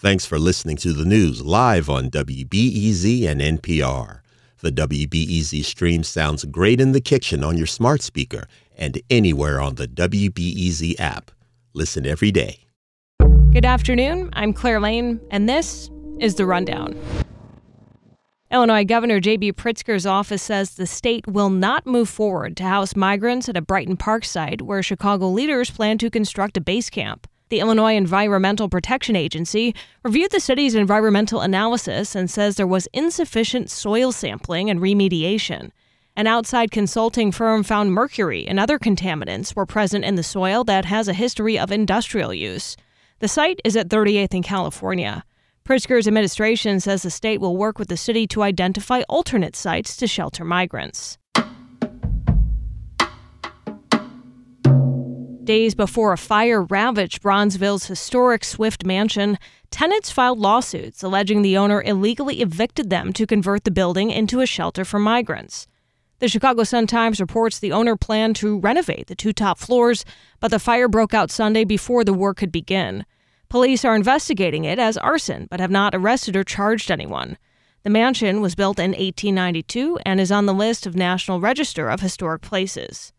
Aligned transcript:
Thanks 0.00 0.24
for 0.24 0.38
listening 0.38 0.78
to 0.78 0.94
the 0.94 1.04
news 1.04 1.42
live 1.42 1.90
on 1.90 2.08
WBEZ 2.08 3.28
and 3.28 3.38
NPR. 3.38 4.20
The 4.60 4.72
WBEZ 4.72 5.62
stream 5.62 6.04
sounds 6.04 6.46
great 6.46 6.80
in 6.80 6.92
the 6.92 7.02
kitchen 7.02 7.44
on 7.44 7.58
your 7.58 7.66
smart 7.66 8.00
speaker 8.00 8.46
and 8.74 8.98
anywhere 9.10 9.60
on 9.60 9.74
the 9.74 9.86
WBEZ 9.86 10.98
app. 10.98 11.32
Listen 11.74 12.06
every 12.06 12.30
day. 12.30 12.60
Good 13.52 13.66
afternoon. 13.66 14.30
I'm 14.32 14.54
Claire 14.54 14.80
Lane, 14.80 15.20
and 15.30 15.46
this 15.46 15.90
is 16.18 16.36
The 16.36 16.46
Rundown. 16.46 16.98
Illinois 18.50 18.86
Governor 18.86 19.20
J.B. 19.20 19.52
Pritzker's 19.52 20.06
office 20.06 20.42
says 20.42 20.76
the 20.76 20.86
state 20.86 21.26
will 21.26 21.50
not 21.50 21.86
move 21.86 22.08
forward 22.08 22.56
to 22.56 22.64
house 22.64 22.96
migrants 22.96 23.50
at 23.50 23.56
a 23.58 23.60
Brighton 23.60 23.98
Park 23.98 24.24
site 24.24 24.62
where 24.62 24.82
Chicago 24.82 25.28
leaders 25.28 25.70
plan 25.70 25.98
to 25.98 26.08
construct 26.08 26.56
a 26.56 26.62
base 26.62 26.88
camp. 26.88 27.26
The 27.50 27.58
Illinois 27.58 27.96
Environmental 27.96 28.68
Protection 28.68 29.16
Agency 29.16 29.74
reviewed 30.04 30.30
the 30.30 30.38
city's 30.38 30.76
environmental 30.76 31.40
analysis 31.40 32.14
and 32.14 32.30
says 32.30 32.54
there 32.54 32.64
was 32.64 32.86
insufficient 32.92 33.70
soil 33.70 34.12
sampling 34.12 34.70
and 34.70 34.78
remediation. 34.78 35.72
An 36.14 36.28
outside 36.28 36.70
consulting 36.70 37.32
firm 37.32 37.64
found 37.64 37.92
mercury 37.92 38.46
and 38.46 38.60
other 38.60 38.78
contaminants 38.78 39.56
were 39.56 39.66
present 39.66 40.04
in 40.04 40.14
the 40.14 40.22
soil 40.22 40.62
that 40.62 40.84
has 40.84 41.08
a 41.08 41.12
history 41.12 41.58
of 41.58 41.72
industrial 41.72 42.32
use. 42.32 42.76
The 43.18 43.26
site 43.26 43.60
is 43.64 43.74
at 43.74 43.88
38th 43.88 44.34
in 44.34 44.42
California. 44.44 45.24
Pritzker's 45.64 46.06
administration 46.06 46.78
says 46.78 47.02
the 47.02 47.10
state 47.10 47.40
will 47.40 47.56
work 47.56 47.80
with 47.80 47.88
the 47.88 47.96
city 47.96 48.28
to 48.28 48.44
identify 48.44 49.02
alternate 49.08 49.56
sites 49.56 49.96
to 49.96 50.06
shelter 50.06 50.44
migrants. 50.44 51.18
Days 55.50 55.74
before 55.74 56.12
a 56.12 56.16
fire 56.16 56.62
ravaged 56.62 57.22
Bronzeville's 57.22 57.86
historic 57.86 58.44
Swift 58.44 58.84
mansion, 58.84 59.36
tenants 59.72 60.08
filed 60.08 60.38
lawsuits 60.38 61.02
alleging 61.02 61.42
the 61.42 61.56
owner 61.56 61.82
illegally 61.82 62.40
evicted 62.40 62.88
them 62.88 63.12
to 63.14 63.26
convert 63.26 63.64
the 63.64 63.72
building 63.72 64.12
into 64.12 64.38
a 64.38 64.46
shelter 64.46 64.84
for 64.84 65.00
migrants. 65.00 65.66
The 66.20 66.28
Chicago 66.28 66.62
Sun-Times 66.62 67.20
reports 67.20 67.58
the 67.58 67.72
owner 67.72 67.96
planned 67.96 68.36
to 68.36 68.60
renovate 68.60 69.08
the 69.08 69.16
two 69.16 69.32
top 69.32 69.58
floors, 69.58 70.04
but 70.38 70.52
the 70.52 70.60
fire 70.60 70.86
broke 70.86 71.14
out 71.14 71.32
Sunday 71.32 71.64
before 71.64 72.04
the 72.04 72.14
work 72.14 72.36
could 72.36 72.52
begin. 72.52 73.04
Police 73.48 73.84
are 73.84 73.96
investigating 73.96 74.62
it 74.62 74.78
as 74.78 74.96
arson, 74.98 75.48
but 75.50 75.58
have 75.58 75.72
not 75.72 75.96
arrested 75.96 76.36
or 76.36 76.44
charged 76.44 76.92
anyone. 76.92 77.36
The 77.82 77.90
mansion 77.90 78.40
was 78.40 78.54
built 78.54 78.78
in 78.78 78.92
1892 78.92 79.98
and 80.06 80.20
is 80.20 80.30
on 80.30 80.46
the 80.46 80.54
list 80.54 80.86
of 80.86 80.94
National 80.94 81.40
Register 81.40 81.88
of 81.88 82.02
Historic 82.02 82.40
Places. 82.40 83.12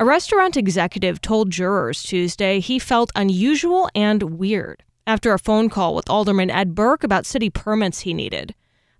A 0.00 0.04
restaurant 0.06 0.56
executive 0.56 1.20
told 1.20 1.50
jurors 1.50 2.02
Tuesday 2.02 2.58
he 2.58 2.78
felt 2.78 3.10
unusual 3.14 3.90
and 3.94 4.38
weird 4.38 4.82
after 5.06 5.34
a 5.34 5.38
phone 5.38 5.68
call 5.68 5.94
with 5.94 6.08
Alderman 6.08 6.50
Ed 6.50 6.74
Burke 6.74 7.04
about 7.04 7.26
city 7.26 7.50
permits 7.50 8.00
he 8.00 8.14
needed. 8.14 8.54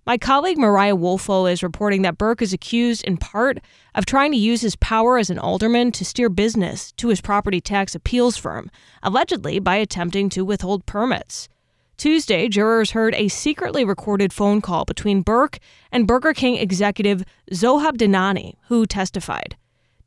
My 0.05 0.19
colleague 0.19 0.59
Mariah 0.59 0.95
Woelfel 0.95 1.51
is 1.51 1.63
reporting 1.63 2.03
that 2.03 2.19
Burke 2.19 2.43
is 2.43 2.53
accused 2.53 3.03
in 3.03 3.17
part 3.17 3.57
of 3.95 4.05
trying 4.05 4.31
to 4.33 4.37
use 4.37 4.61
his 4.61 4.75
power 4.75 5.17
as 5.17 5.31
an 5.31 5.39
alderman 5.39 5.91
to 5.93 6.05
steer 6.05 6.29
business 6.29 6.91
to 6.97 7.07
his 7.07 7.19
property 7.19 7.59
tax 7.59 7.95
appeals 7.95 8.37
firm, 8.37 8.69
allegedly 9.01 9.57
by 9.57 9.77
attempting 9.77 10.29
to 10.29 10.45
withhold 10.45 10.85
permits. 10.85 11.49
Tuesday, 11.97 12.47
jurors 12.47 12.91
heard 12.91 13.15
a 13.15 13.27
secretly 13.27 13.83
recorded 13.83 14.31
phone 14.31 14.61
call 14.61 14.85
between 14.85 15.23
Burke 15.23 15.57
and 15.91 16.05
Burger 16.05 16.33
King 16.33 16.57
executive 16.57 17.23
Zohaib 17.51 17.97
Dhanani, 17.97 18.53
who 18.67 18.85
testified. 18.85 19.55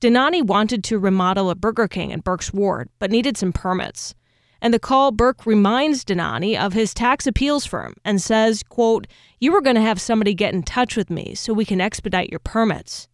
Dhanani 0.04 0.42
wanted 0.42 0.84
to 0.84 0.98
remodel 0.98 1.48
a 1.48 1.54
Burger 1.54 1.88
King 1.88 2.10
in 2.10 2.20
Burke's 2.20 2.52
ward, 2.52 2.90
but 2.98 3.10
needed 3.10 3.38
some 3.38 3.54
permits. 3.54 4.14
And 4.60 4.74
the 4.74 4.78
call 4.78 5.12
Burke 5.12 5.46
reminds 5.46 6.04
Dhanani 6.04 6.60
of 6.60 6.74
his 6.74 6.92
tax 6.92 7.26
appeals 7.26 7.64
firm 7.64 7.94
and 8.04 8.20
says, 8.20 8.62
quote, 8.64 9.06
You 9.40 9.50
were 9.50 9.62
going 9.62 9.76
to 9.76 9.80
have 9.80 9.98
somebody 9.98 10.34
get 10.34 10.52
in 10.52 10.62
touch 10.62 10.94
with 10.94 11.08
me 11.08 11.34
so 11.34 11.54
we 11.54 11.64
can 11.64 11.80
expedite 11.80 12.28
your 12.28 12.40
permits. 12.40 13.08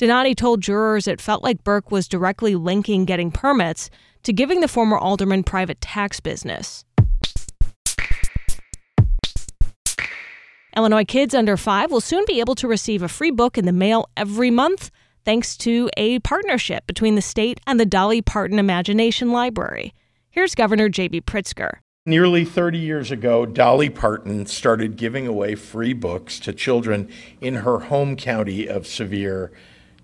Dhanani 0.00 0.34
told 0.34 0.62
jurors 0.62 1.06
it 1.06 1.20
felt 1.20 1.44
like 1.44 1.62
Burke 1.62 1.92
was 1.92 2.08
directly 2.08 2.56
linking 2.56 3.04
getting 3.04 3.30
permits 3.30 3.88
to 4.24 4.32
giving 4.32 4.62
the 4.62 4.66
former 4.66 4.98
alderman 4.98 5.44
private 5.44 5.80
tax 5.80 6.18
business. 6.18 6.84
Illinois 10.76 11.04
kids 11.04 11.36
under 11.36 11.56
five 11.56 11.92
will 11.92 12.00
soon 12.00 12.24
be 12.26 12.40
able 12.40 12.56
to 12.56 12.66
receive 12.66 13.02
a 13.02 13.08
free 13.08 13.30
book 13.30 13.56
in 13.56 13.64
the 13.64 13.72
mail 13.72 14.08
every 14.16 14.50
month 14.50 14.90
thanks 15.24 15.56
to 15.58 15.88
a 15.96 16.18
partnership 16.20 16.86
between 16.86 17.14
the 17.14 17.22
state 17.22 17.60
and 17.66 17.78
the 17.78 17.86
Dolly 17.86 18.22
Parton 18.22 18.58
Imagination 18.58 19.32
Library. 19.32 19.94
Here's 20.30 20.54
Governor 20.54 20.88
J.B. 20.88 21.22
Pritzker. 21.22 21.78
Nearly 22.04 22.44
30 22.44 22.78
years 22.78 23.10
ago, 23.10 23.46
Dolly 23.46 23.88
Parton 23.88 24.46
started 24.46 24.96
giving 24.96 25.26
away 25.26 25.54
free 25.54 25.92
books 25.92 26.40
to 26.40 26.52
children 26.52 27.08
in 27.40 27.56
her 27.56 27.78
home 27.78 28.16
county 28.16 28.66
of 28.66 28.86
Sevier, 28.86 29.52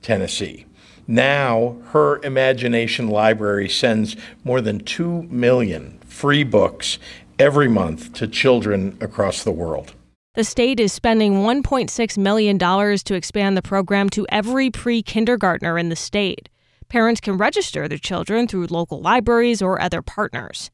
Tennessee. 0.01 0.67
Now, 1.09 1.79
her 1.93 2.21
Imagination 2.23 3.09
Library 3.09 3.69
sends 3.69 4.15
more 4.45 4.61
than 4.61 4.79
2 4.81 5.23
million 5.25 5.99
free 6.07 6.45
books 6.45 6.99
every 7.39 7.67
month 7.67 8.13
to 8.13 8.29
children 8.29 8.97
across 9.01 9.43
the 9.43 9.51
world. 9.51 9.95
The 10.35 10.45
state 10.45 10.79
is 10.79 10.93
spending 10.93 11.37
$1.6 11.37 12.19
million 12.19 12.59
to 12.59 13.15
expand 13.15 13.57
the 13.57 13.63
program 13.63 14.11
to 14.11 14.27
every 14.29 14.71
pre 14.71 15.03
kindergartner 15.03 15.79
in 15.79 15.89
the 15.89 15.97
state. 15.97 16.49
Parents 16.89 17.21
can 17.21 17.39
register 17.39 17.89
their 17.89 17.99
children 17.99 18.47
through 18.47 18.67
local 18.67 19.01
libraries 19.01 19.63
or 19.63 19.81
other 19.81 20.03
partners. 20.03 20.71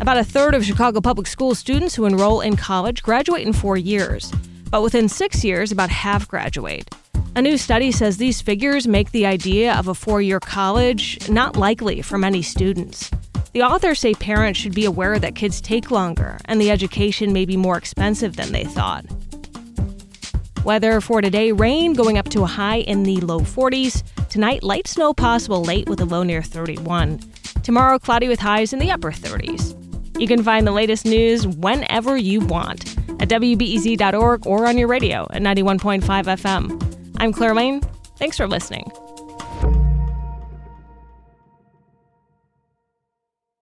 About 0.00 0.16
a 0.16 0.24
third 0.24 0.54
of 0.54 0.64
Chicago 0.64 1.00
public 1.00 1.26
school 1.26 1.54
students 1.54 1.94
who 1.94 2.06
enroll 2.06 2.40
in 2.40 2.56
college 2.56 3.02
graduate 3.02 3.46
in 3.46 3.52
four 3.52 3.76
years, 3.76 4.32
but 4.70 4.82
within 4.82 5.08
six 5.08 5.44
years, 5.44 5.70
about 5.70 5.90
half 5.90 6.26
graduate. 6.26 6.90
A 7.36 7.42
new 7.42 7.56
study 7.56 7.92
says 7.92 8.16
these 8.16 8.40
figures 8.40 8.88
make 8.88 9.12
the 9.12 9.26
idea 9.26 9.74
of 9.74 9.88
a 9.88 9.94
four 9.94 10.20
year 10.20 10.40
college 10.40 11.28
not 11.28 11.56
likely 11.56 12.02
for 12.02 12.18
many 12.18 12.42
students. 12.42 13.10
The 13.52 13.62
authors 13.62 14.00
say 14.00 14.14
parents 14.14 14.58
should 14.58 14.74
be 14.74 14.86
aware 14.86 15.18
that 15.18 15.34
kids 15.34 15.60
take 15.60 15.90
longer 15.90 16.38
and 16.46 16.58
the 16.58 16.70
education 16.70 17.34
may 17.34 17.44
be 17.44 17.56
more 17.56 17.76
expensive 17.76 18.36
than 18.36 18.50
they 18.52 18.64
thought. 18.64 19.04
Weather 20.64 21.00
for 21.00 21.20
today 21.20 21.52
rain 21.52 21.92
going 21.92 22.16
up 22.16 22.28
to 22.30 22.44
a 22.44 22.46
high 22.46 22.78
in 22.78 23.02
the 23.02 23.20
low 23.20 23.40
40s. 23.40 24.02
Tonight, 24.30 24.62
light 24.62 24.86
snow 24.86 25.12
possible 25.12 25.62
late 25.62 25.88
with 25.88 26.00
a 26.00 26.06
low 26.06 26.22
near 26.22 26.40
31. 26.40 27.20
Tomorrow, 27.62 27.98
cloudy 27.98 28.28
with 28.28 28.40
highs 28.40 28.72
in 28.72 28.78
the 28.78 28.90
upper 28.90 29.12
30s. 29.12 29.76
You 30.18 30.26
can 30.26 30.42
find 30.42 30.66
the 30.66 30.72
latest 30.72 31.04
news 31.04 31.46
whenever 31.46 32.16
you 32.16 32.40
want 32.40 32.96
at 33.20 33.28
WBEZ.org 33.28 34.46
or 34.46 34.66
on 34.66 34.78
your 34.78 34.88
radio 34.88 35.26
at 35.30 35.42
91.5 35.42 36.02
FM. 36.02 37.14
I'm 37.18 37.32
Claire 37.32 37.54
Lane. 37.54 37.82
Thanks 38.16 38.36
for 38.36 38.46
listening. 38.46 38.90